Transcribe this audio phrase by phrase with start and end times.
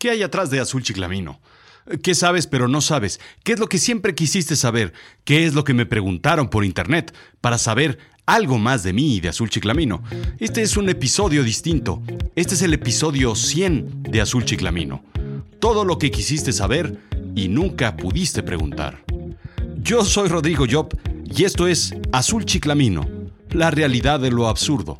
[0.00, 1.40] ¿Qué hay atrás de Azul Chiclamino?
[2.04, 3.18] ¿Qué sabes pero no sabes?
[3.42, 4.92] ¿Qué es lo que siempre quisiste saber?
[5.24, 9.20] ¿Qué es lo que me preguntaron por internet para saber algo más de mí y
[9.20, 10.04] de Azul Chiclamino?
[10.38, 12.00] Este es un episodio distinto.
[12.36, 15.02] Este es el episodio 100 de Azul Chiclamino.
[15.58, 17.00] Todo lo que quisiste saber
[17.34, 19.02] y nunca pudiste preguntar.
[19.78, 23.04] Yo soy Rodrigo Job y esto es Azul Chiclamino,
[23.50, 24.96] la realidad de lo absurdo.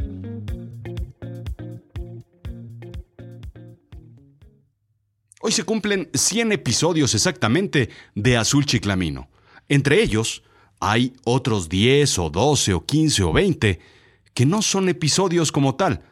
[5.48, 9.30] Hoy se cumplen 100 episodios exactamente de Azul Chiclamino.
[9.66, 10.42] Entre ellos,
[10.78, 13.80] hay otros 10 o 12 o 15 o 20
[14.34, 16.02] que no son episodios como tal,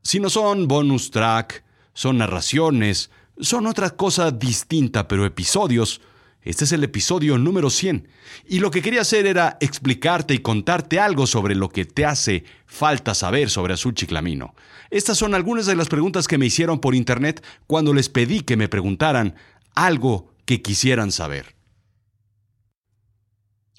[0.00, 6.00] sino son bonus track, son narraciones, son otra cosa distinta, pero episodios
[6.46, 8.06] este es el episodio número 100
[8.46, 12.44] y lo que quería hacer era explicarte y contarte algo sobre lo que te hace
[12.66, 14.54] falta saber sobre Azul Chiclamino.
[14.90, 18.56] Estas son algunas de las preguntas que me hicieron por internet cuando les pedí que
[18.56, 19.34] me preguntaran
[19.74, 21.56] algo que quisieran saber.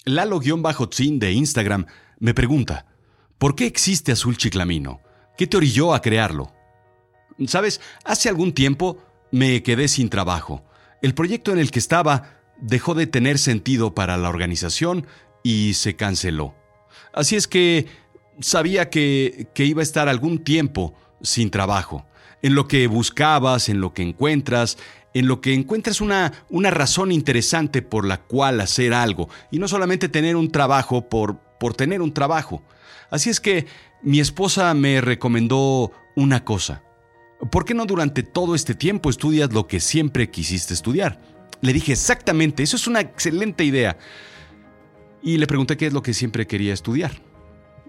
[0.04, 1.86] Lalo-Tzin de Instagram
[2.18, 2.84] me pregunta,
[3.38, 5.00] ¿por qué existe Azul Chiclamino?
[5.38, 6.52] ¿Qué te orilló a crearlo?
[7.46, 10.66] Sabes, hace algún tiempo me quedé sin trabajo.
[11.00, 15.06] El proyecto en el que estaba dejó de tener sentido para la organización
[15.42, 16.54] y se canceló.
[17.12, 17.86] Así es que
[18.40, 22.06] sabía que, iba a estar algún tiempo sin trabajo.
[22.42, 24.78] En lo que buscabas, en lo que encuentras,
[25.14, 29.66] en lo que encuentras una, una razón interesante por la cual hacer algo y no
[29.66, 32.62] solamente tener un trabajo por, por tener un trabajo.
[33.10, 33.66] Así es que
[34.02, 36.82] mi esposa me recomendó una cosa.
[37.50, 41.20] ¿Por qué no durante todo este tiempo estudias lo que siempre quisiste estudiar?
[41.60, 43.98] Le dije exactamente, eso es una excelente idea.
[45.22, 47.12] Y le pregunté qué es lo que siempre quería estudiar.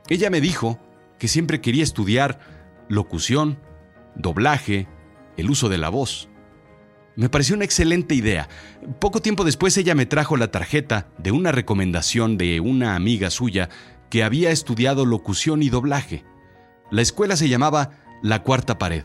[0.09, 0.80] Ella me dijo
[1.20, 2.40] que siempre quería estudiar
[2.88, 3.59] locución,
[4.16, 4.88] doblaje,
[5.38, 6.30] el uso de la voz.
[7.16, 8.50] Me pareció una excelente idea.
[9.00, 13.69] Poco tiempo después ella me trajo la tarjeta de una recomendación de una amiga suya
[14.09, 16.24] que había estudiado locución y doblaje.
[16.91, 17.91] La escuela se llamaba
[18.24, 19.03] La Cuarta Pared.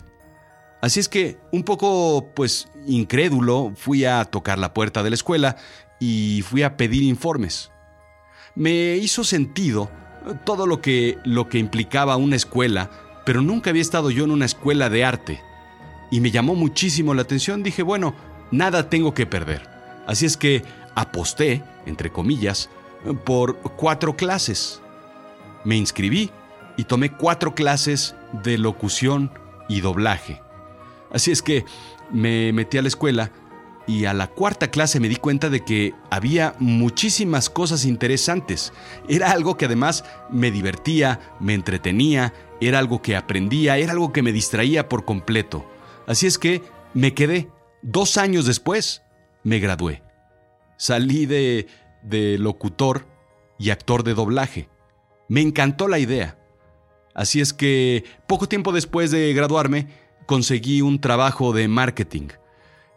[0.80, 5.56] Así es que, un poco, pues, incrédulo, fui a tocar la puerta de la escuela
[6.00, 7.70] y fui a pedir informes.
[8.54, 9.90] Me hizo sentido
[10.44, 12.90] todo lo que, lo que implicaba una escuela,
[13.26, 15.40] pero nunca había estado yo en una escuela de arte.
[16.10, 17.62] Y me llamó muchísimo la atención.
[17.62, 18.14] Dije, bueno,
[18.50, 19.68] nada tengo que perder.
[20.06, 20.62] Así es que
[20.94, 22.70] aposté, entre comillas,
[23.24, 24.80] por cuatro clases.
[25.64, 26.30] Me inscribí
[26.76, 28.14] y tomé cuatro clases
[28.44, 29.32] de locución
[29.68, 30.40] y doblaje.
[31.10, 31.64] Así es que
[32.14, 33.32] me metí a la escuela
[33.86, 38.72] y a la cuarta clase me di cuenta de que había muchísimas cosas interesantes.
[39.08, 44.22] Era algo que además me divertía, me entretenía, era algo que aprendía, era algo que
[44.22, 45.66] me distraía por completo.
[46.06, 46.62] Así es que
[46.94, 47.50] me quedé.
[47.82, 49.02] Dos años después
[49.42, 50.02] me gradué.
[50.78, 51.66] Salí de,
[52.02, 53.06] de locutor
[53.58, 54.68] y actor de doblaje.
[55.28, 56.38] Me encantó la idea.
[57.14, 59.88] Así es que poco tiempo después de graduarme,
[60.26, 62.28] conseguí un trabajo de marketing.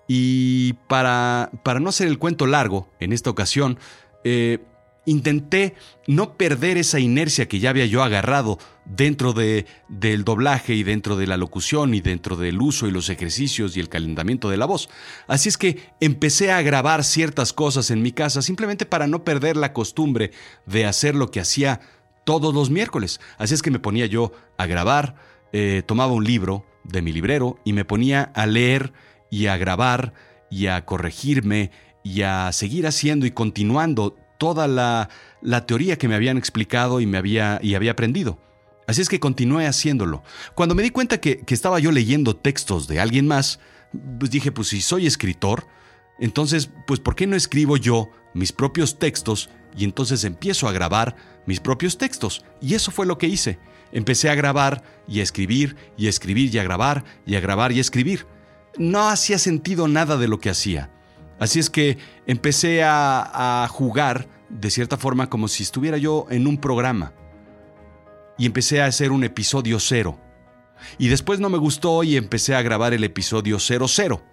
[0.07, 3.77] Y para, para no hacer el cuento largo, en esta ocasión,
[4.23, 4.59] eh,
[5.07, 5.73] intenté
[6.05, 11.15] no perder esa inercia que ya había yo agarrado dentro de, del doblaje y dentro
[11.15, 14.65] de la locución y dentro del uso y los ejercicios y el calentamiento de la
[14.65, 14.89] voz.
[15.27, 19.55] Así es que empecé a grabar ciertas cosas en mi casa simplemente para no perder
[19.55, 20.31] la costumbre
[20.65, 21.79] de hacer lo que hacía
[22.25, 23.21] todos los miércoles.
[23.37, 25.15] Así es que me ponía yo a grabar,
[25.53, 28.93] eh, tomaba un libro, de mi librero y me ponía a leer
[29.29, 30.13] y a grabar
[30.49, 31.71] y a corregirme
[32.03, 35.09] y a seguir haciendo y continuando toda la,
[35.41, 38.39] la teoría que me habían explicado y me había, y había aprendido.
[38.87, 40.23] Así es que continué haciéndolo.
[40.55, 43.59] Cuando me di cuenta que, que estaba yo leyendo textos de alguien más,
[44.19, 45.67] pues dije, pues si soy escritor,
[46.19, 51.15] entonces, pues ¿por qué no escribo yo mis propios textos y entonces empiezo a grabar
[51.45, 52.43] mis propios textos?
[52.61, 53.59] Y eso fue lo que hice.
[53.91, 57.71] Empecé a grabar y a escribir y a escribir y a grabar y a grabar
[57.71, 58.25] y a escribir.
[58.77, 60.91] No hacía sentido nada de lo que hacía.
[61.39, 66.57] Así es que empecé a, jugar de cierta forma como si estuviera yo en un
[66.57, 67.13] programa.
[68.37, 70.19] Y empecé a hacer un episodio cero.
[70.97, 74.23] Y después no me gustó y empecé a grabar el episodio 00.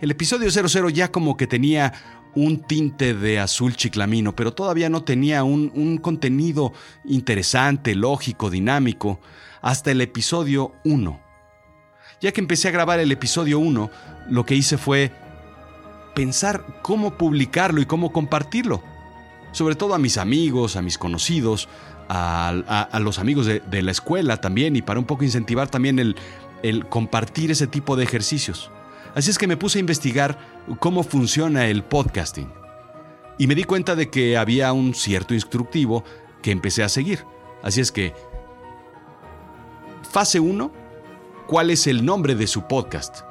[0.00, 1.92] El episodio 00 ya como que tenía
[2.34, 6.72] un tinte de azul chiclamino, pero todavía no tenía un, contenido
[7.04, 9.20] interesante, lógico, dinámico,
[9.62, 11.20] hasta el episodio 1.
[12.20, 13.90] Ya que empecé a grabar el episodio 1,
[14.30, 15.12] lo que hice fue
[16.14, 18.82] pensar cómo publicarlo y cómo compartirlo.
[19.52, 21.68] Sobre todo a mis amigos, a mis conocidos,
[22.08, 26.16] a, los amigos de, la escuela también y para un poco incentivar también el,
[26.62, 28.70] el compartir ese tipo de ejercicios.
[29.14, 30.38] Así es que me puse a investigar
[30.78, 32.50] cómo funciona el podcasting.
[33.38, 36.04] Y me di cuenta de que había un cierto instructivo
[36.42, 37.24] que empecé a seguir.
[37.62, 38.12] Así es que,
[40.10, 40.70] fase 1,
[41.46, 43.22] ¿cuál es el nombre de su podcast?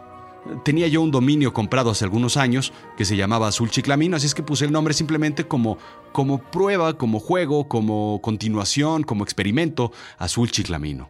[0.65, 4.35] Tenía yo un dominio comprado hace algunos años que se llamaba Azul Chiclamino, así es
[4.35, 5.77] que puse el nombre simplemente como,
[6.11, 11.09] como prueba, como juego, como continuación, como experimento, Azul Chiclamino.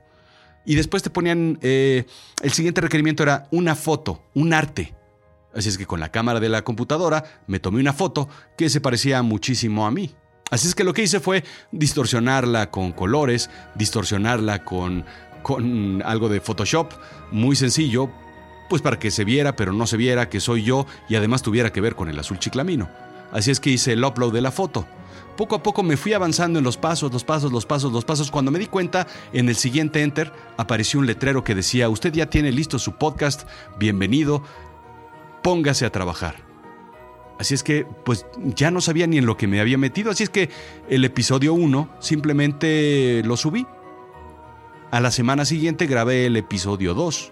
[0.66, 2.06] Y después te ponían, eh,
[2.44, 4.94] el siguiente requerimiento era una foto, un arte.
[5.56, 8.28] Así es que con la cámara de la computadora me tomé una foto
[8.58, 10.16] que se parecía muchísimo a mí.
[10.52, 15.06] Así es que lo que hice fue distorsionarla con colores, distorsionarla con,
[15.42, 16.92] con algo de Photoshop,
[17.32, 18.10] muy sencillo,
[18.70, 21.72] pues para que se viera pero no se viera que soy yo y además tuviera
[21.72, 22.90] que ver con el azul chiclamino.
[23.32, 24.86] Así es que hice el upload de la foto.
[25.36, 28.30] Poco a poco me fui avanzando en los pasos, los pasos, los pasos, los pasos.
[28.30, 32.30] Cuando me di cuenta, en el siguiente enter apareció un letrero que decía, usted ya
[32.30, 33.48] tiene listo su podcast,
[33.80, 34.44] bienvenido,
[35.44, 36.54] póngase a trabajar.
[37.40, 40.24] Así es que, pues ya no sabía ni en lo que me había metido, así
[40.24, 40.50] es que
[40.90, 43.66] el episodio 1 simplemente lo subí.
[44.92, 47.32] A la semana siguiente grabé el episodio 2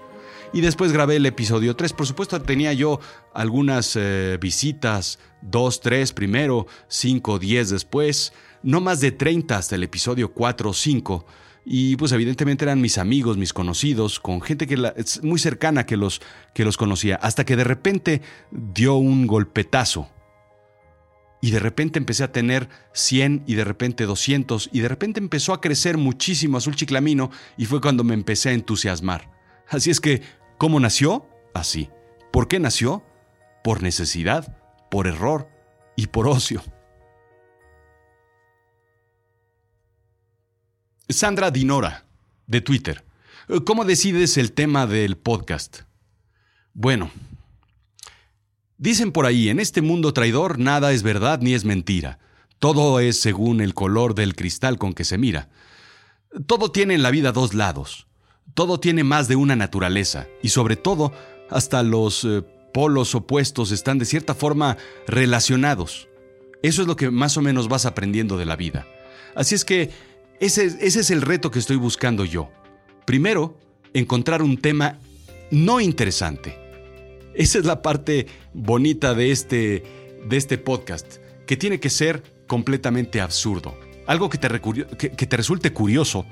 [0.54, 1.94] y después grabé el episodio 3.
[1.94, 3.00] Por supuesto tenía yo
[3.34, 9.84] algunas eh, visitas, 2, 3 primero, 5, 10 después, no más de 30 hasta el
[9.84, 11.26] episodio 4 o 5.
[11.64, 14.78] Y pues evidentemente eran mis amigos, mis conocidos, con gente que
[15.22, 16.22] muy cercana que los,
[16.54, 18.22] que los conocía, hasta que de repente
[18.52, 20.10] dio un golpetazo.
[21.40, 25.54] Y de repente empecé a tener 100 y de repente 200 y de repente empezó
[25.54, 29.32] a crecer muchísimo Azul Chiclamino y fue cuando me empecé a entusiasmar.
[29.68, 30.22] Así es que,
[30.58, 31.28] ¿cómo nació?
[31.54, 31.90] Así.
[32.32, 33.04] ¿Por qué nació?
[33.64, 34.56] Por necesidad,
[34.90, 35.50] por error
[35.96, 36.62] y por ocio.
[41.14, 42.06] Sandra Dinora,
[42.48, 43.04] de Twitter.
[43.66, 45.82] ¿Cómo decides el tema del podcast?
[46.74, 47.12] Bueno,
[48.78, 52.20] dicen por ahí, en este mundo traidor nada es verdad ni es mentira.
[52.60, 55.50] Todo es según el color del cristal con que se mira.
[56.46, 58.08] Todo tiene en la vida dos lados.
[58.54, 60.28] Todo tiene más de una naturaleza.
[60.44, 61.12] Y sobre todo,
[61.50, 62.44] hasta los eh,
[62.74, 64.78] polos opuestos están de cierta forma
[65.08, 66.08] relacionados.
[66.62, 68.86] Eso es lo que más o menos vas aprendiendo de la vida.
[69.36, 69.90] Así es que
[70.42, 72.50] ese, es el reto que estoy buscando yo.
[73.06, 73.60] Primero,
[73.94, 74.98] encontrar un tema
[75.52, 76.58] no interesante.
[77.36, 79.84] Esa es la parte bonita de este,
[80.28, 83.78] de este podcast, que tiene que ser completamente absurdo.
[84.08, 86.26] Algo que te, resulte curioso,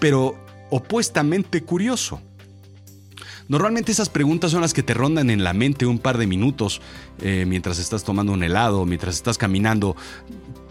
[0.00, 2.22] pero opuestamente curioso.
[3.46, 6.80] Normalmente esas preguntas son las que te rondan en la mente un par de minutos
[7.20, 9.96] eh, mientras estás tomando un helado, mientras estás caminando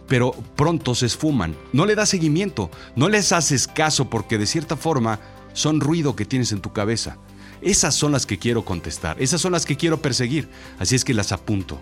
[0.10, 1.56] pero pronto se esfuman.
[1.72, 5.22] No le das seguimiento, no les haces caso porque de cierta forma
[5.54, 7.18] son ruido que tienes en tu cabeza.
[7.62, 11.14] Esas son las que quiero contestar, esas son las que quiero perseguir, así es que
[11.14, 11.80] las apunto.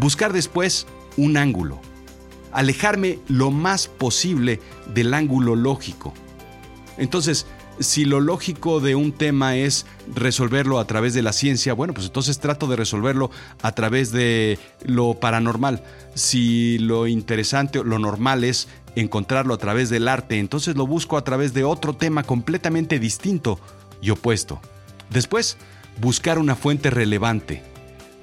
[0.00, 0.86] Buscar después
[1.16, 1.80] un ángulo.
[2.52, 4.60] Alejarme lo más posible
[4.94, 6.14] del ángulo lógico.
[6.96, 7.46] Entonces,
[7.78, 12.06] si lo lógico de un tema es resolverlo a través de la ciencia, bueno, pues
[12.06, 13.30] entonces trato de resolverlo
[13.62, 15.82] a través de lo paranormal.
[16.14, 21.24] Si lo interesante lo normal es encontrarlo a través del arte, entonces lo busco a
[21.24, 23.58] través de otro tema completamente distinto
[24.00, 24.60] y opuesto.
[25.10, 25.56] Después,
[26.00, 27.62] buscar una fuente relevante.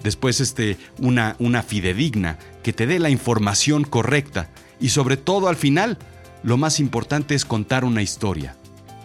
[0.04, 4.50] Después, este, una, una fidedigna que te dé la información correcta.
[4.80, 5.98] Y sobre todo, al final,
[6.44, 8.56] lo más importante es contar una historia.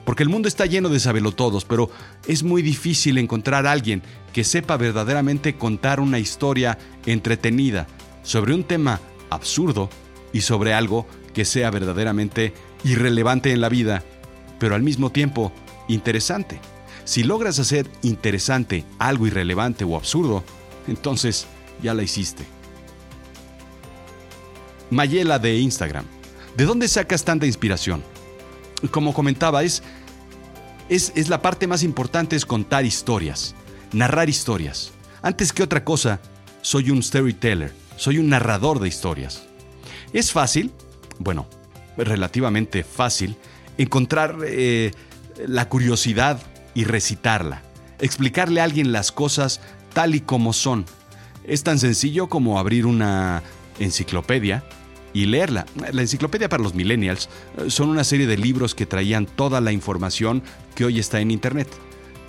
[0.07, 1.91] Porque el mundo está lleno de sabelotodos, pero
[2.29, 7.89] es muy difícil encontrar a alguien que sepa verdaderamente contar una historia entretenida
[8.23, 9.91] sobre un tema absurdo
[10.33, 14.05] y sobre algo que sea verdaderamente irrelevante en la vida,
[14.61, 15.53] pero al mismo tiempo
[15.89, 16.61] interesante.
[17.05, 20.45] Si logras hacer interesante algo irrelevante o absurdo,
[20.87, 21.49] entonces
[21.83, 22.45] ya la hiciste.
[24.91, 26.05] Mayela de Instagram.
[26.57, 28.05] ¿De dónde sacas tanta inspiración?
[28.91, 29.83] Como comentaba, es,
[30.89, 33.55] es, la parte más importante, es contar historias,
[33.93, 34.93] narrar historias.
[35.23, 36.21] Antes que otra cosa,
[36.63, 39.45] soy un storyteller, soy un narrador de historias.
[40.13, 40.73] Es fácil,
[41.19, 41.47] bueno,
[41.97, 43.37] relativamente fácil,
[43.79, 44.93] encontrar eh,
[45.47, 46.41] la curiosidad
[46.75, 47.63] y recitarla,
[47.99, 49.61] explicarle a alguien las cosas
[49.93, 50.85] tal y como son.
[51.45, 53.43] Es tan sencillo como abrir una
[53.79, 54.65] enciclopedia
[55.13, 55.67] y leerla.
[55.93, 59.73] La enciclopedia para los millennials eh, son una serie de libros que traían toda la
[59.73, 60.43] información
[60.75, 61.69] que hoy está en Internet,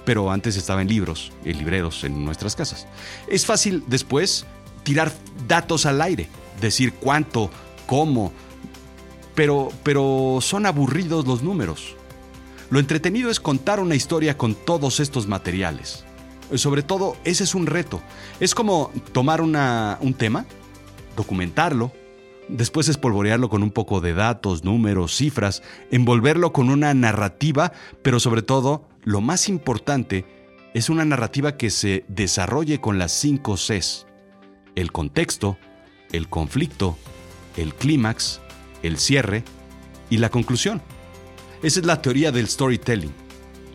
[0.05, 2.88] pero antes estaba en libros, en libreros, en nuestras casas.
[3.27, 4.46] Es fácil después
[4.84, 5.12] tirar
[5.48, 6.29] datos al aire,
[6.62, 7.51] decir cuánto,
[7.86, 8.31] cómo,
[9.36, 11.96] pero, pero son aburridos los números.
[12.69, 16.03] Lo entretenido es contar una historia con todos estos materiales.
[16.55, 18.01] Sobre todo, ese es un reto.
[18.39, 20.46] Es como tomar un tema,
[21.15, 21.91] documentarlo,
[22.50, 28.42] después espolvorearlo con un poco de datos, números, cifras, envolverlo con una narrativa, pero sobre
[28.42, 30.25] todo, lo más importante,
[30.74, 34.06] es una narrativa que se desarrolle con las cinco Cs.
[34.75, 35.58] El contexto,
[36.12, 36.98] el conflicto,
[37.56, 38.42] el clímax,
[38.84, 39.44] el cierre
[40.10, 40.82] y la conclusión.
[41.63, 43.12] Esa es la teoría del storytelling.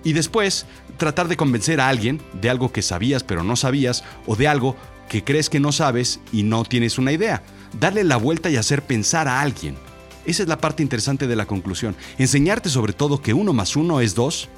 [0.04, 4.36] Y después, tratar de convencer a alguien de algo que sabías pero no sabías o
[4.36, 4.76] de algo
[5.08, 7.42] que crees que no sabes y no tienes una idea.
[7.78, 9.76] Darle la vuelta y hacer pensar a alguien.
[10.24, 11.96] Esa es la parte interesante de la conclusión.
[12.18, 14.48] Enseñarte sobre todo que uno más uno es dos,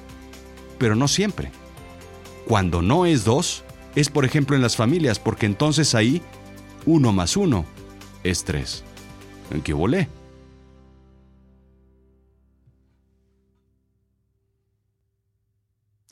[0.78, 1.50] pero no siempre.
[2.46, 6.22] Cuando no es dos, es por ejemplo en las familias, porque entonces ahí
[6.84, 7.64] uno más uno
[8.22, 8.84] es tres.
[9.50, 10.08] ¿En qué volé?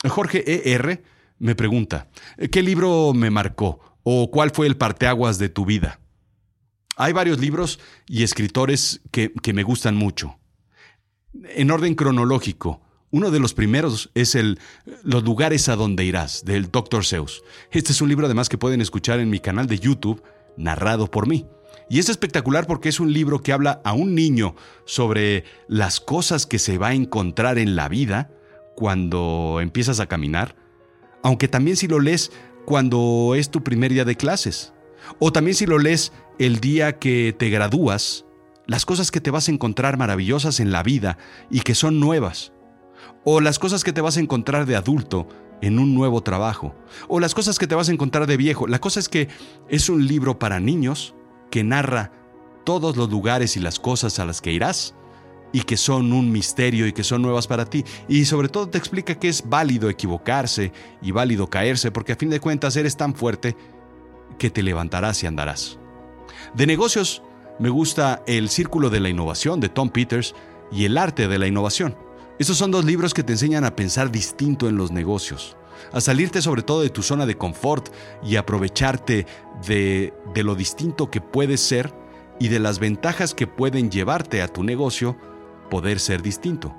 [0.09, 1.01] Jorge E.R.
[1.39, 2.09] me pregunta,
[2.51, 5.99] ¿qué libro me marcó o cuál fue el parteaguas de tu vida?
[6.95, 10.37] Hay varios libros y escritores que, que me gustan mucho.
[11.55, 12.81] En orden cronológico,
[13.13, 14.59] uno de los primeros es el
[15.03, 17.05] Los lugares a donde irás, del Dr.
[17.05, 17.43] Seuss.
[17.71, 20.23] Este es un libro además que pueden escuchar en mi canal de YouTube,
[20.57, 21.45] narrado por mí.
[21.89, 26.45] Y es espectacular porque es un libro que habla a un niño sobre las cosas
[26.45, 28.31] que se va a encontrar en la vida
[28.75, 30.55] cuando empiezas a caminar,
[31.21, 32.31] aunque también si lo lees
[32.65, 34.73] cuando es tu primer día de clases,
[35.19, 38.25] o también si lo lees el día que te gradúas,
[38.65, 41.17] las cosas que te vas a encontrar maravillosas en la vida
[41.49, 42.53] y que son nuevas,
[43.23, 45.27] o las cosas que te vas a encontrar de adulto
[45.61, 46.75] en un nuevo trabajo,
[47.07, 48.67] o las cosas que te vas a encontrar de viejo.
[48.67, 49.29] La cosa es que
[49.69, 51.15] es un libro para niños
[51.49, 52.11] que narra
[52.65, 54.95] todos los lugares y las cosas a las que irás
[55.51, 57.85] y que son un misterio y que son nuevas para ti.
[58.09, 62.29] Y sobre todo te explica que es válido equivocarse y válido caerse, porque a fin
[62.29, 63.55] de cuentas eres tan fuerte
[64.37, 65.79] que te levantarás y andarás.
[66.53, 67.21] De negocios,
[67.59, 70.35] me gusta El Círculo de la Innovación de Tom Peters
[70.71, 71.95] y El Arte de la Innovación.
[72.39, 75.55] Estos son dos libros que te enseñan a pensar distinto en los negocios,
[75.91, 77.89] a salirte sobre todo de tu zona de confort
[78.23, 79.27] y aprovecharte
[79.67, 81.93] de, de lo distinto que puedes ser
[82.39, 85.15] y de las ventajas que pueden llevarte a tu negocio
[85.69, 86.75] poder ser distinto.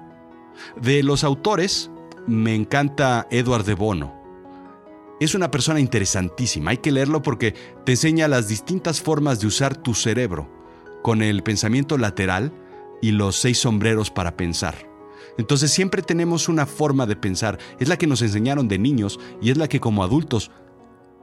[0.80, 1.90] De los autores,
[2.26, 4.23] me encanta Edward de Bono.
[5.20, 7.54] Es una persona interesantísima, hay que leerlo porque
[7.84, 10.50] te enseña las distintas formas de usar tu cerebro,
[11.02, 12.52] con el pensamiento lateral
[13.00, 14.74] y los seis sombreros para pensar.
[15.38, 19.50] Entonces siempre tenemos una forma de pensar, es la que nos enseñaron de niños y
[19.50, 20.50] es la que como adultos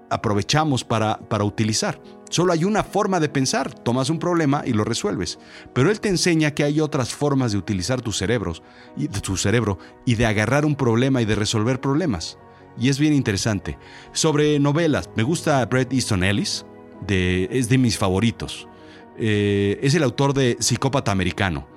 [0.10, 2.02] aprovechamos para, para utilizar.
[2.30, 5.38] Solo hay una forma de pensar, tomas un problema y lo resuelves.
[5.74, 8.64] Pero él te enseña que hay otras formas de utilizar tus cerebros
[8.96, 12.38] y tu cerebro y de agarrar un problema y de resolver problemas.
[12.80, 13.78] Y es bien interesante.
[14.12, 16.66] Sobre novelas, me gusta Bret Easton Ellis,
[17.08, 18.68] es de mis favoritos.
[19.18, 21.68] Eh, es el autor de Psicópata Americano.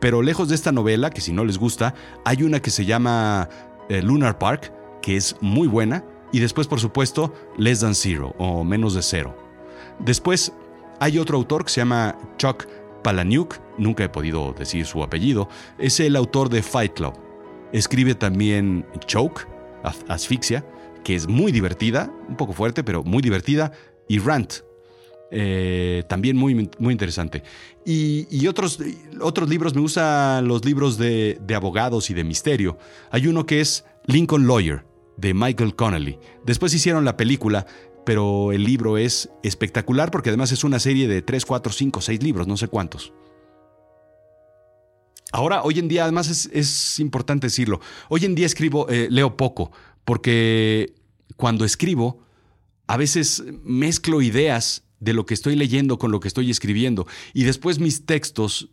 [0.00, 3.48] Pero lejos de esta novela, que si no les gusta, hay una que se llama
[3.88, 4.72] eh, Lunar Park,
[5.02, 9.36] que es muy buena y después, por supuesto, Less Than Zero o Menos de Cero.
[9.98, 10.52] Después
[11.00, 12.66] hay otro autor que se llama Chuck
[13.02, 15.48] Palahniuk, nunca he podido decir su apellido,
[15.78, 17.14] es el autor de Fight Club.
[17.72, 19.46] Escribe también Choke,
[20.08, 20.64] Asfixia,
[21.04, 23.72] que es muy divertida, un poco fuerte, pero muy divertida,
[24.08, 24.54] y Rant,
[25.30, 27.42] eh, también muy, muy interesante.
[27.84, 28.78] Y, otros,
[29.20, 32.78] otros libros, me gustan los libros de, de abogados y de misterio.
[33.10, 34.84] Hay uno que es Lincoln Lawyer,
[35.16, 36.18] de Michael Connelly.
[36.44, 37.66] Después hicieron la película,
[38.04, 42.22] pero el libro es espectacular porque además es una serie de 3, 4, 5, 6
[42.22, 43.12] libros, no sé cuántos.
[45.36, 49.70] Ahora, hoy en día, además es, importante decirlo, hoy en día escribo, eh, leo poco,
[50.06, 50.94] porque
[51.36, 52.22] cuando escribo,
[52.86, 57.44] a veces mezclo ideas de lo que estoy leyendo con lo que estoy escribiendo, y
[57.44, 58.70] después mis textos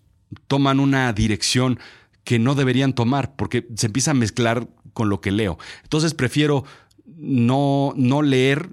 [0.48, 1.82] toman una dirección
[2.24, 5.58] que no deberían tomar, porque se empieza a mezclar con lo que leo.
[5.84, 6.64] Entonces prefiero
[7.06, 8.70] no, no leer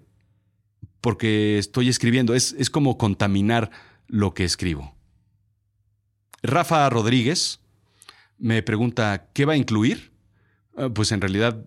[1.00, 2.36] porque estoy escribiendo.
[2.36, 3.72] Es, es como contaminar
[4.06, 4.94] lo que escribo.
[6.44, 7.58] Rafa Rodríguez
[8.40, 10.12] me pregunta, ¿qué va a incluir?
[10.76, 11.64] Ah, pues en realidad,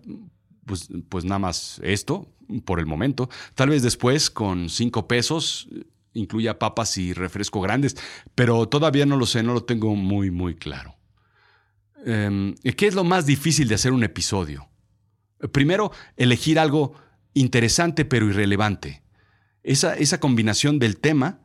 [0.66, 2.28] pues, pues nada más esto,
[2.64, 3.30] por el momento.
[3.54, 5.68] Tal vez después, con cinco pesos,
[6.12, 7.96] incluya papas y refresco grandes,
[8.34, 10.96] pero todavía no lo sé, no lo tengo muy, muy claro.
[12.04, 14.68] Em, ¿Qué es lo más difícil de hacer un episodio?
[15.52, 16.94] Primero, elegir algo
[17.34, 19.02] interesante pero irrelevante.
[19.62, 21.40] Esa, esa combinación del tema,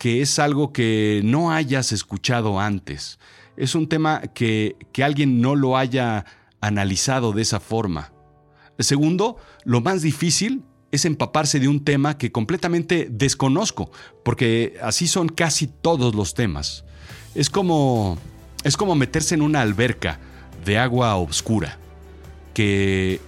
[0.00, 3.18] que es algo que no hayas escuchado antes.
[3.58, 6.24] Es un tema que, que alguien no lo haya
[6.62, 8.10] analizado de esa forma.
[8.78, 13.90] Segundo, lo más difícil es empaparse de un tema que completamente desconozco,
[14.24, 16.86] porque así son casi todos los temas.
[17.34, 18.16] Es como
[18.64, 20.18] es como meterse en una alberca
[20.64, 21.78] de agua oscura
[22.54, 23.20] que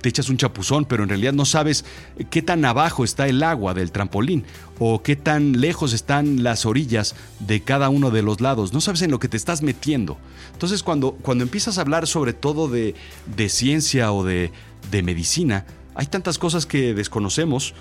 [0.00, 1.84] te echas un chapuzón, pero en realidad no sabes
[2.30, 4.44] qué tan abajo está el agua del trampolín
[4.78, 8.72] o qué tan lejos están las orillas de cada uno de los lados.
[8.72, 10.18] No sabes en lo que te estás metiendo.
[10.52, 12.94] Entonces cuando, cuando empiezas a hablar sobre todo de,
[13.36, 14.50] de ciencia o de,
[14.90, 17.74] de medicina, hay tantas cosas que desconocemos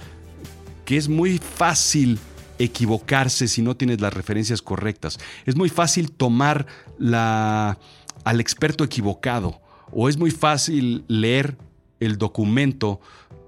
[0.84, 2.20] que es muy fácil
[2.58, 5.18] equivocarse si no tienes las referencias correctas.
[5.46, 6.66] Es muy fácil tomar
[6.98, 7.78] la,
[8.26, 11.58] al experto equivocado o es muy fácil leer
[12.00, 13.00] el documento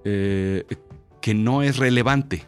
[0.04, 0.66] eh,
[1.22, 2.48] que no es relevante.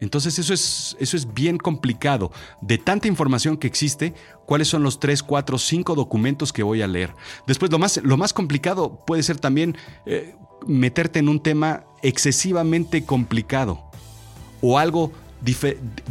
[0.00, 2.30] Entonces eso es, eso es bien complicado.
[2.60, 4.14] De tanta información que existe,
[4.46, 7.14] ¿cuáles son los 3, 4, 5 documentos que voy a leer?
[7.46, 9.76] Después, lo más, lo más complicado puede ser también
[10.06, 13.90] eh, meterte en un tema excesivamente complicado
[14.60, 15.12] o algo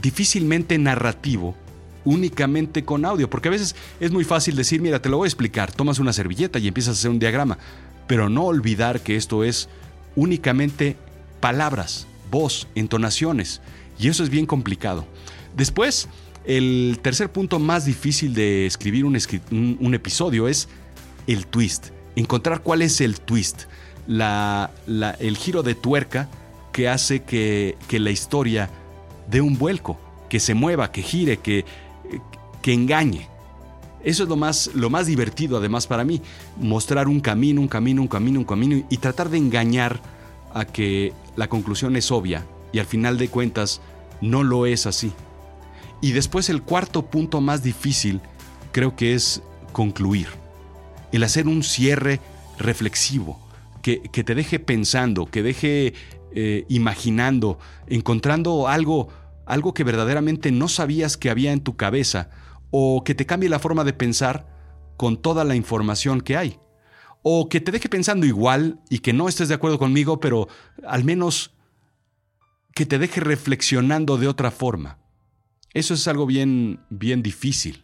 [0.02, 1.56] difícilmente narrativo
[2.08, 5.28] únicamente con audio, porque a veces es muy fácil decir, mira, te lo voy a
[5.28, 7.58] explicar, tomas una servilleta y empiezas a hacer un diagrama,
[8.08, 9.68] pero no olvidar que esto es
[10.16, 10.96] únicamente
[11.42, 13.60] palabras, voz, entonaciones,
[14.00, 15.06] y eso es bien complicado.
[15.58, 16.08] Después,
[16.46, 20.70] el tercer punto más difícil de escribir un, episodio es
[21.28, 23.64] el twist, encontrar cuál es el twist,
[24.08, 24.72] la,
[25.20, 26.30] el giro de tuerca
[26.72, 28.70] que hace que, que la historia
[29.30, 30.00] dé un vuelco,
[30.30, 31.66] que se mueva, que gire, que,
[32.68, 33.30] que engañe.
[34.04, 36.22] Eso es lo más, lo más divertido además para mí,
[36.58, 40.02] mostrar un camino, un camino, un camino, un camino y tratar de engañar
[40.54, 43.80] a que la conclusión es obvia y al final de cuentas
[44.20, 45.14] no lo es así.
[46.02, 48.20] Y después el cuarto punto más difícil
[48.74, 50.28] creo que es concluir,
[51.14, 52.20] el hacer un cierre
[52.58, 53.40] reflexivo,
[53.82, 55.94] que, te deje pensando, que deje
[56.34, 59.08] eh, imaginando, encontrando algo,
[59.46, 62.30] algo que verdaderamente no sabías que había en tu cabeza
[62.72, 64.48] o que te cambie la forma de pensar
[64.98, 66.60] con toda la información que hay.
[67.24, 70.48] O que te deje pensando igual y que no estés de acuerdo conmigo, pero
[70.86, 71.54] al menos
[72.74, 75.00] que te deje reflexionando de otra forma.
[75.74, 77.84] Eso es algo bien, bien difícil.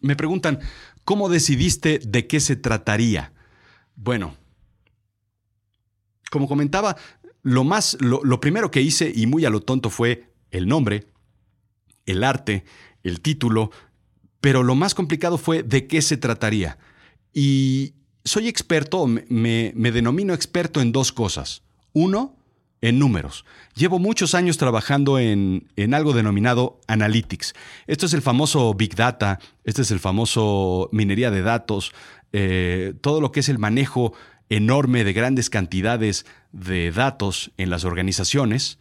[0.00, 0.60] Me preguntan,
[1.04, 3.32] ¿cómo decidiste de qué se trataría?
[3.94, 4.36] Bueno,
[6.30, 6.96] como comentaba,
[7.42, 11.06] lo más, lo, lo primero que hice y muy a lo tonto fue el nombre,
[12.06, 12.64] el arte,
[13.02, 13.70] el título,
[14.40, 16.78] pero lo más complicado fue de qué se trataría.
[17.32, 21.62] Y soy experto, me, denomino experto en dos cosas.
[21.92, 22.36] Uno,
[22.80, 23.44] en números.
[23.74, 27.54] Llevo muchos años trabajando en, algo denominado analytics.
[27.86, 31.92] Esto es el famoso Big Data, este es el famoso minería de datos,
[32.32, 34.12] eh, todo lo que es el manejo
[34.48, 38.78] enorme de grandes cantidades de datos en las organizaciones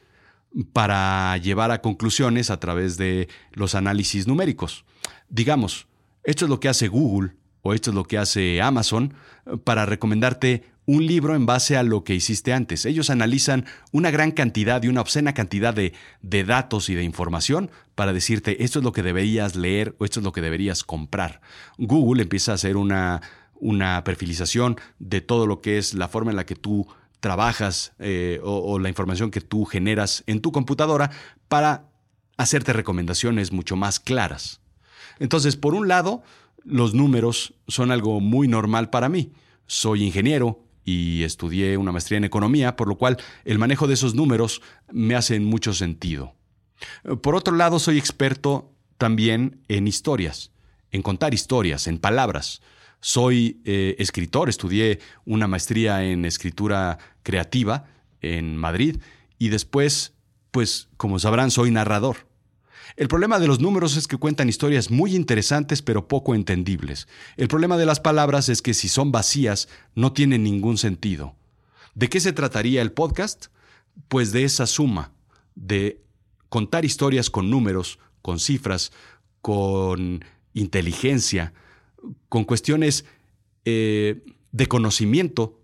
[0.74, 4.86] para llevar a conclusiones a través de los análisis numéricos.
[5.30, 5.88] Digamos,
[6.24, 9.14] esto es lo que hace Google o esto es lo que hace Amazon
[9.46, 12.86] eh, para recomendarte un libro en base a lo que hiciste antes.
[12.86, 18.14] Ellos analizan una gran cantidad y una obscena cantidad de, datos y de información para
[18.14, 21.42] decirte esto es lo que deberías leer o esto es lo que deberías comprar.
[21.78, 23.22] Google empieza a hacer una,
[23.56, 26.88] una perfilización de todo lo que es la forma en la que tú
[27.26, 31.10] trabajas eh, o, la información que tú generas en tu computadora
[31.48, 31.90] para
[32.38, 34.62] hacerte recomendaciones mucho más claras.
[35.18, 36.22] Entonces, por un lado,
[36.64, 39.32] los números son algo muy normal para mí.
[39.66, 44.14] Soy ingeniero y estudié una maestría en economía, por lo cual el manejo de esos
[44.14, 44.62] números
[44.92, 46.36] me hace mucho sentido.
[47.24, 50.52] Por otro lado, soy experto también en historias,
[50.92, 52.62] en contar historias, en palabras.
[53.00, 57.88] Soy eh, escritor, estudié una maestría en escritura creativa
[58.22, 59.02] en Madrid
[59.38, 60.14] y después,
[60.52, 62.28] pues como sabrán, soy narrador.
[62.96, 67.10] El problema de los números es que cuentan historias muy interesantes pero poco entendibles.
[67.36, 71.36] El problema de las palabras es que si son vacías no tienen ningún sentido.
[71.96, 73.48] ¿De qué se trataría el podcast?
[74.08, 75.12] Pues de esa suma,
[75.56, 76.02] de
[76.50, 78.92] contar historias con números, con cifras,
[79.42, 81.54] con inteligencia,
[82.30, 83.06] con cuestiones
[83.66, 85.60] eh, de conocimiento,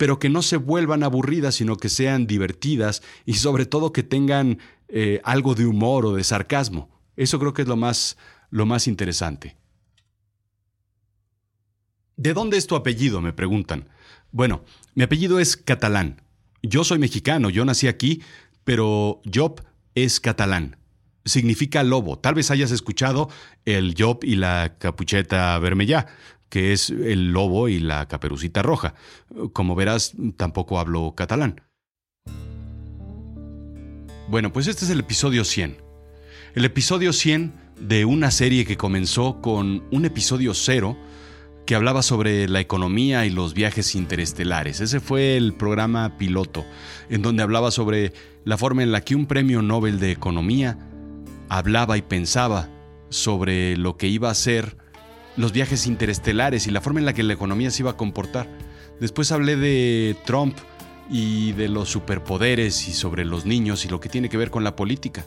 [0.00, 4.58] pero que no se vuelvan aburridas, sino que sean divertidas y sobre todo que tengan
[4.88, 6.88] eh, algo de humor o de sarcasmo.
[7.16, 8.16] Eso creo que es lo más,
[8.48, 9.58] lo más interesante.
[12.16, 13.20] ¿De dónde es tu apellido?
[13.20, 13.90] me preguntan.
[14.32, 16.22] Bueno, mi apellido es catalán.
[16.62, 18.22] Yo soy mexicano, yo nací aquí,
[18.64, 19.62] pero Job
[19.94, 20.78] es catalán
[21.26, 22.18] significa lobo.
[22.18, 23.28] Tal vez hayas escuchado
[23.66, 26.06] el Job y la capucheta vermellá,
[26.50, 28.94] que es el lobo y la caperucita roja.
[29.52, 31.62] Como verás, tampoco hablo catalán.
[34.28, 35.78] Bueno, pues este es el episodio 100.
[36.54, 40.96] El episodio 100 de una serie que comenzó con un episodio cero
[41.66, 44.80] que hablaba sobre la economía y los viajes interestelares.
[44.80, 46.64] Ese fue el programa piloto,
[47.08, 48.12] en donde hablaba sobre
[48.44, 50.78] la forma en la que un premio Nobel de Economía
[51.48, 52.68] hablaba y pensaba
[53.08, 54.76] sobre lo que iba a ser
[55.40, 58.46] los viajes interestelares y la forma en la que la economía se iba a comportar.
[59.00, 60.56] Después hablé de Trump
[61.10, 64.64] y de los superpoderes y sobre los niños y lo que tiene que ver con
[64.64, 65.24] la política.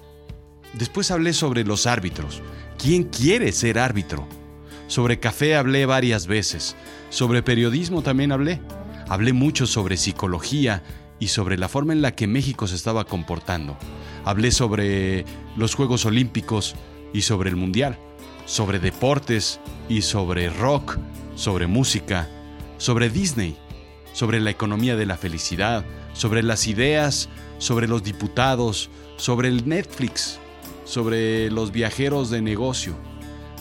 [0.74, 2.42] Después hablé sobre los árbitros.
[2.78, 4.28] ¿Quién quiere ser árbitro?
[4.88, 6.76] Sobre café hablé varias veces.
[7.10, 8.62] Sobre periodismo también hablé.
[9.10, 10.84] Hablé mucho sobre psicología
[11.20, 13.78] y sobre la forma en la que México se estaba comportando.
[14.26, 15.26] Hablé sobre
[15.58, 16.76] los Juegos Olímpicos
[17.14, 17.98] y sobre el Mundial.
[18.46, 20.98] Sobre deportes y sobre rock,
[21.36, 22.30] sobre música,
[22.78, 23.58] sobre Disney,
[24.14, 30.40] sobre la economía de la felicidad, sobre las ideas, sobre los diputados, sobre el Netflix,
[30.86, 32.96] sobre los viajeros de negocio.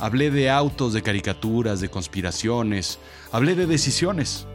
[0.01, 2.99] Hablé de autos, de caricaturas, de conspiraciones.
[3.31, 4.47] Hablé de decisiones.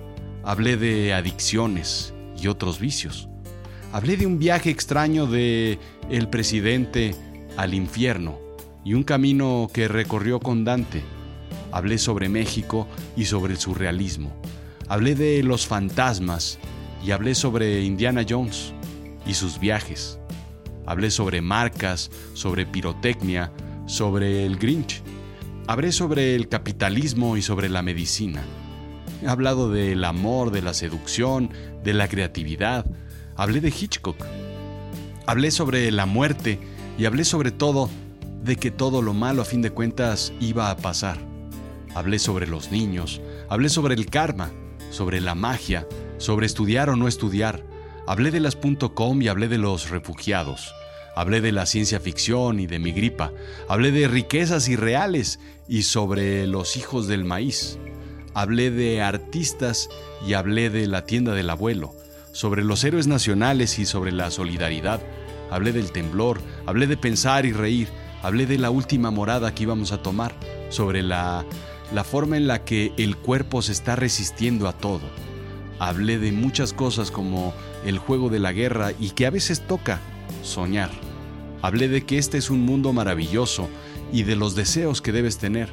[0.44, 3.30] Hablé de adicciones y otros vicios.
[3.94, 7.16] Hablé de un viaje extraño de el presidente
[7.56, 8.47] al infierno
[8.84, 11.04] y un camino que recorrió con Dante.
[11.72, 14.34] Hablé sobre México y sobre el surrealismo.
[14.88, 16.60] Hablé de los fantasmas
[17.06, 18.74] y hablé sobre Indiana Jones
[19.26, 20.20] y sus viajes.
[20.86, 23.52] Hablé sobre marcas, sobre pirotecnia,
[23.86, 25.04] sobre el Grinch.
[25.68, 28.42] Hablé sobre el capitalismo y sobre la medicina.
[29.22, 31.50] He hablado del amor, de la seducción,
[31.84, 32.86] de la creatividad.
[33.36, 34.18] Hablé de Hitchcock.
[35.26, 36.60] Hablé sobre la muerte
[36.98, 37.90] y hablé sobre todo
[38.48, 41.20] de que todo lo malo a fin de cuentas iba a pasar.
[41.94, 44.52] Hablé sobre los niños, hablé sobre el karma,
[44.90, 45.86] sobre la magia,
[46.18, 47.64] sobre estudiar o no estudiar.
[48.08, 48.58] Hablé de las
[48.94, 50.74] .com y hablé de los refugiados.
[51.14, 53.34] Hablé de la ciencia ficción y de mi gripa.
[53.68, 57.78] Hablé de riquezas irreales y sobre los hijos del maíz.
[58.34, 59.90] Hablé de artistas
[60.26, 61.94] y hablé de la tienda del abuelo.
[62.32, 65.02] Sobre los héroes nacionales y sobre la solidaridad.
[65.52, 66.40] Hablé del temblor.
[66.66, 67.90] Hablé de pensar y reír.
[68.24, 70.34] Hablé de la última morada que íbamos a tomar.
[70.70, 71.46] Sobre la,
[71.94, 75.04] la forma en la que el cuerpo se está resistiendo a todo.
[75.80, 77.54] Hablé de muchas cosas como
[77.86, 80.02] el juego de la guerra y que a veces toca
[80.44, 80.90] soñar.
[81.62, 83.70] Hablé de que este es un mundo maravilloso
[84.12, 85.70] y de los deseos que debes tener.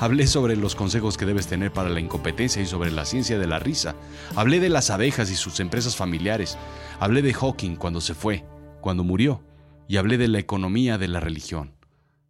[0.00, 3.46] Hablé sobre los consejos que debes tener para la incompetencia y sobre la ciencia de
[3.46, 3.94] la risa.
[4.34, 6.58] Hablé de las abejas y sus empresas familiares.
[6.98, 8.44] Hablé de Hawking cuando se fue,
[8.80, 9.42] cuando murió.
[9.86, 11.74] Y hablé de la economía de la religión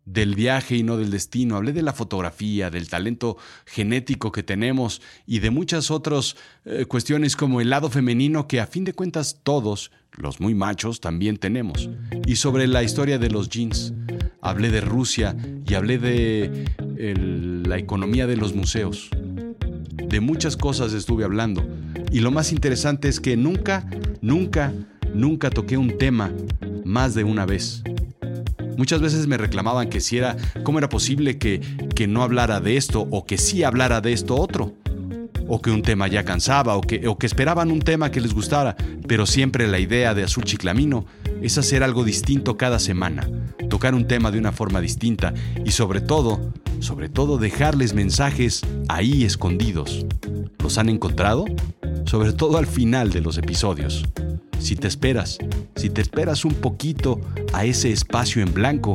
[0.05, 5.01] del viaje y no del destino, hablé de la fotografía, del talento genético que tenemos
[5.27, 9.41] y de muchas otras eh, cuestiones como el lado femenino que a fin de cuentas
[9.43, 11.89] todos, los muy machos, también tenemos.
[12.27, 13.93] Y sobre la historia de los jeans.
[14.41, 15.35] Hablé de Rusia
[15.67, 16.67] y hablé de
[17.67, 19.09] la economía de los museos.
[20.07, 21.67] De muchas cosas estuve hablando.
[22.13, 23.89] Y lo más interesante es que nunca,
[24.21, 24.73] nunca,
[25.15, 26.31] nunca toqué un tema
[26.85, 27.83] más de una vez.
[28.77, 31.61] Muchas veces me reclamaban que si era, cómo era posible que,
[31.95, 34.75] que no hablara de esto o que sí hablara de esto otro.
[35.47, 38.33] O que un tema ya cansaba o que, o que esperaban un tema que les
[38.33, 41.05] gustara, pero siempre la idea de Azul Chiclamino
[41.43, 43.29] es hacer algo distinto cada semana,
[43.69, 49.25] tocar un tema de una forma distinta y sobre todo, sobre todo dejarles mensajes ahí
[49.25, 50.07] escondidos.
[50.61, 51.45] ¿Los han encontrado?
[52.07, 54.03] Sobre todo al final de los episodios.
[54.59, 55.39] Si te esperas,
[55.77, 57.21] si te esperas un poquito
[57.53, 58.95] a ese espacio en blanco,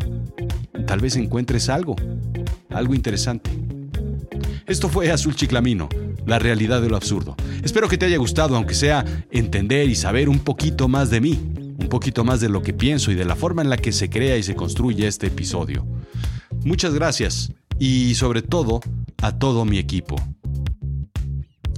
[0.85, 1.95] tal vez encuentres algo,
[2.69, 3.51] algo interesante.
[4.65, 5.89] Esto fue Azul Chiclamino,
[6.25, 7.35] la realidad de lo absurdo.
[7.63, 11.39] Espero que te haya gustado, aunque sea entender y saber un poquito más de mí,
[11.55, 14.09] un poquito más de lo que pienso y de la forma en la que se
[14.09, 15.85] crea y se construye este episodio.
[16.63, 18.81] Muchas gracias y sobre todo
[19.21, 20.17] a todo mi equipo.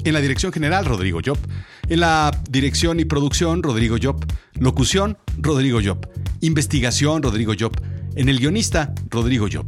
[0.03, 1.37] En la dirección general, Rodrigo Job.
[1.87, 4.25] En la dirección y producción, Rodrigo Job.
[4.59, 6.07] Locución, Rodrigo Job.
[6.41, 7.71] Investigación, Rodrigo Job.
[8.15, 9.65] En el guionista, Rodrigo Job.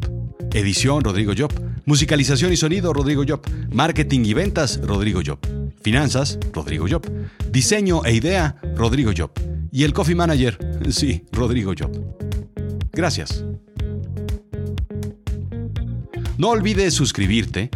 [0.54, 1.54] Edición, Rodrigo Job.
[1.86, 3.42] Musicalización y sonido, Rodrigo Job.
[3.72, 5.40] Marketing y ventas, Rodrigo Job.
[5.84, 7.08] Finanzas, Rodrigo Job.
[7.52, 9.32] Diseño e idea, Rodrigo Job.
[9.72, 10.58] Y el coffee manager,
[10.90, 11.92] sí, Rodrigo Job.
[12.92, 13.44] Gracias.
[16.38, 17.70] No olvides suscribirte